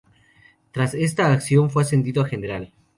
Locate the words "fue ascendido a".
1.69-2.27